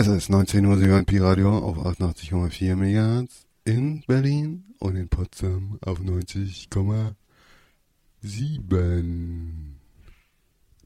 [0.00, 5.78] Es ist 19 Uhr, Sie hören Pi-Radio auf 88,4 MHz in Berlin und in Potsdam
[5.84, 7.12] auf 90,7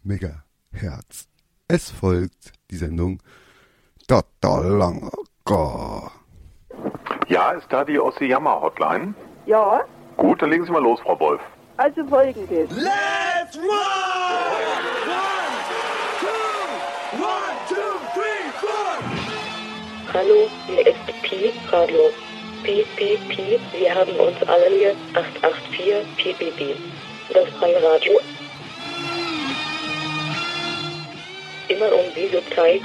[0.03, 1.29] Megahertz.
[1.69, 3.23] Es folgt die Sendung
[4.09, 5.13] Tatalanga.
[7.29, 9.15] Ja, ist da die Ossi-Jammer-Hotline?
[9.47, 9.85] Ja,
[10.17, 11.41] Gut, dann legen Sie mal los, Frau Wolf.
[11.77, 12.69] also folgendes.
[12.73, 14.64] Let's rock!
[20.15, 22.09] Hallo, hier ist Pi Radio.
[22.63, 26.77] Pi, Pi, Pi, wir haben uns alle hier 884 Pi, Pi, Pi.
[27.33, 28.21] Das freie Radio.
[31.67, 32.83] Immer um diese Zeit.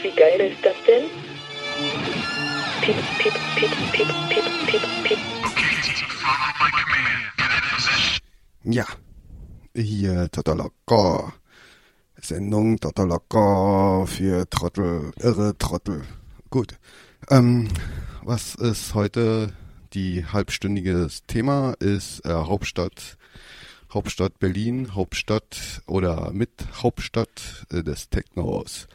[0.00, 1.10] Wie geil ist das denn?
[2.82, 5.18] Piep, piep, piep, piep, piep, piep, piep.
[8.62, 8.86] Ja,
[9.76, 11.32] hier Tatalaka.
[12.20, 16.02] Sendung Tatalaka für Trottel, irre Trottel.
[16.50, 16.78] Gut.
[17.28, 17.68] Ähm,
[18.22, 19.52] was ist heute
[19.92, 21.74] die halbstündige Thema?
[21.78, 23.18] Ist äh, Hauptstadt,
[23.92, 26.50] Hauptstadt Berlin, Hauptstadt oder mit
[26.82, 28.88] Hauptstadt äh, des Technos.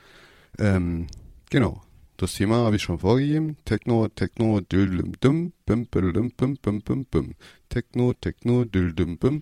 [0.57, 1.07] Ähm,
[1.49, 1.81] genau.
[2.21, 3.57] Das Thema habe ich schon vorgegeben.
[3.65, 7.33] Techno, Techno, düm, düm, bim, bim, bim, bim, bim, bim.
[7.67, 9.41] Techno, Techno, düm, bim,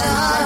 [0.00, 0.37] time.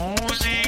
[0.00, 0.59] Música.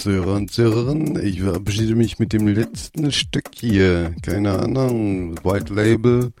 [0.00, 1.22] Zuhörer und Zuhörerinnen.
[1.22, 4.14] Ich verabschiede mich mit dem letzten Stück hier.
[4.22, 6.32] Keine Ahnung, White Label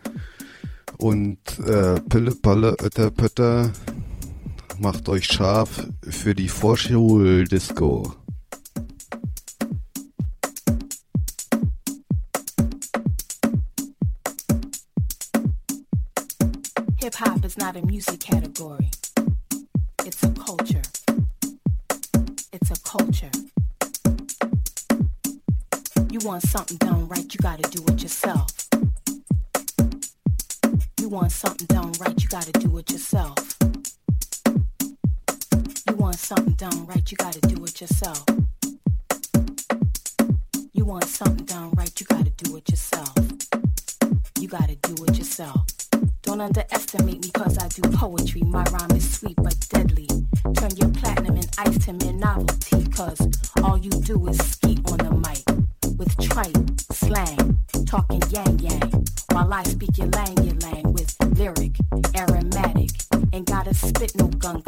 [0.96, 3.70] und äh, Pille Palle Ötter Pötter.
[4.78, 8.14] Macht euch scharf für die Vorschul-Disco.
[17.00, 18.88] Hip hop is not a music category.
[20.06, 20.79] It's a culture.
[26.30, 28.46] Want something done right, you gotta do it yourself.
[31.00, 33.56] You want something done right, you gotta do it yourself.
[35.88, 38.24] You want something done right, you gotta do it yourself.
[40.72, 43.12] You want something done right, you gotta do it yourself.
[44.38, 45.66] You gotta do it yourself.
[46.22, 48.42] Don't underestimate me cause I do poetry.
[48.42, 50.06] My rhyme is sweet but deadly.
[50.54, 53.20] Turn your platinum and ice to mere novelty cause
[53.64, 55.49] all you do is skeet on the mic.
[56.00, 56.56] With trite,
[56.92, 59.04] slang, talking yang yang.
[59.32, 61.76] While I speak your lang your lang with lyric,
[62.16, 62.88] aromatic.
[63.34, 64.62] Ain't gotta spit no gun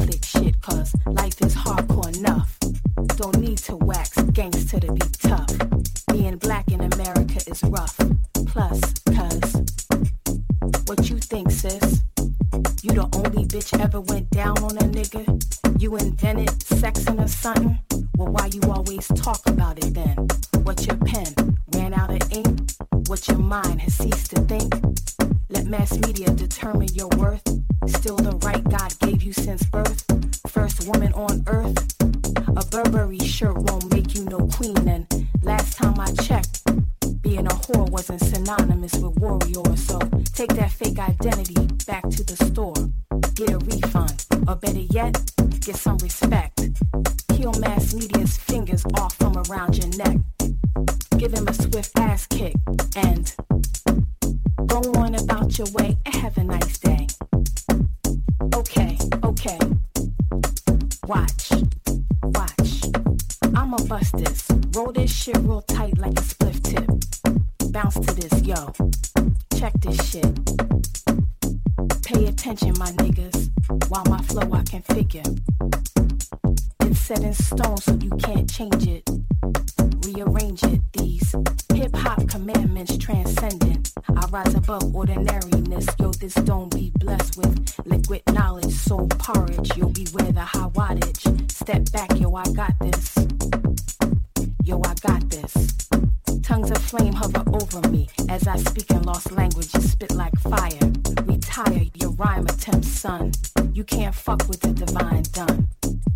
[25.73, 27.43] mass media determine your worth.
[27.87, 30.05] Still the right God gave you since birth.
[30.49, 31.79] First woman on earth.
[32.49, 34.87] A Burberry shirt won't make you no queen.
[34.87, 35.07] And
[35.43, 36.63] last time I checked,
[37.23, 39.77] being a whore wasn't synonymous with warrior.
[39.79, 39.99] So
[40.35, 42.77] take that fake identity back to the store.
[43.35, 44.27] Get a refund.
[44.47, 45.15] Or better yet,
[45.61, 46.69] get some respect.
[47.35, 50.19] Peel mass media's fingers off from around your neck.
[51.17, 52.57] Give him a swift ass kick.
[52.95, 53.35] And
[54.73, 57.07] go on about your way and have a nice day.
[58.55, 59.59] Okay, okay.
[61.07, 61.53] Watch,
[62.23, 62.83] watch.
[63.55, 64.49] I'ma bust this.
[64.75, 66.89] Roll this shit real tight like a spliff tip.
[67.71, 68.73] Bounce to this, yo.
[69.59, 70.33] Check this shit.
[72.03, 73.51] Pay attention, my niggas.
[73.91, 75.29] While my flow I can figure.
[76.81, 79.03] It's set in stone, so you can't change it.
[80.07, 80.81] Rearrange it.
[80.95, 81.35] These
[81.83, 83.93] hip hop commandments transcendent.
[84.17, 85.87] I rise above ordinariness.
[85.99, 89.77] Yo, this don't be blessed with liquid knowledge, soul porridge.
[89.77, 91.51] You'll beware the high wattage.
[91.51, 93.19] Step back, yo, I got this.
[94.63, 95.55] Yo, I got this.
[96.43, 100.87] Tongues of flame hover over me as I speak in lost languages, spit like fire.
[101.25, 103.33] Retire your rhyme attempts, son.
[103.73, 105.67] You can't fuck with the divine done.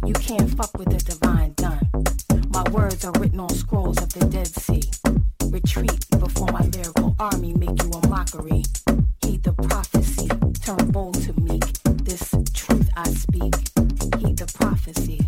[0.07, 1.81] You can't fuck with the divine done.
[2.51, 5.16] My words are written on scrolls of the Dead Sea
[5.57, 8.63] retreat before my lyrical army make you a mockery.
[9.23, 10.29] Heed the prophecy,
[10.61, 11.65] turn bold to meek.
[12.05, 13.55] This truth I speak,
[14.19, 15.21] heed the prophecy.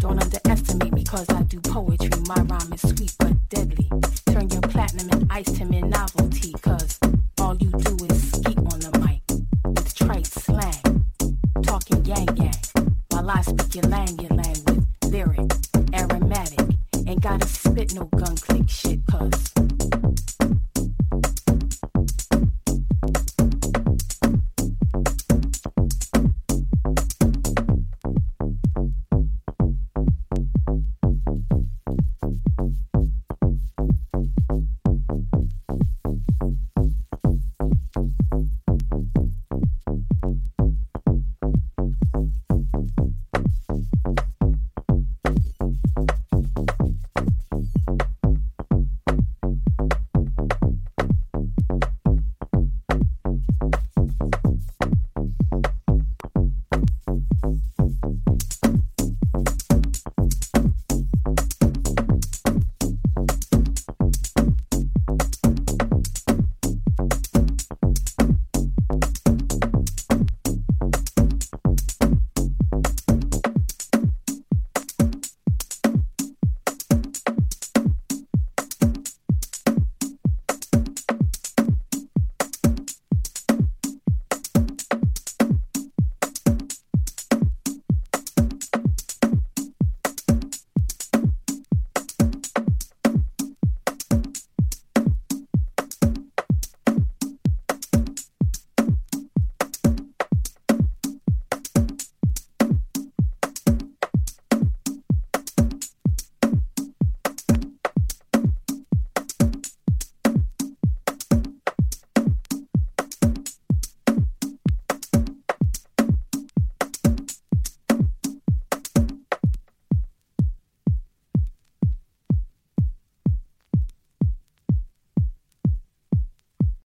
[0.00, 2.10] Don't underestimate me, cause I do poetry.
[2.26, 3.88] My rhyme is sweet but deadly.
[4.32, 6.98] Turn your platinum and ice to me novelty, cause
[7.40, 9.22] all you do is skeet on the mic
[9.66, 10.82] with trite slang,
[11.62, 12.60] talking yang yang.
[13.10, 15.61] While I speak your lang, your with lyrics.
[17.94, 18.51] no gun club.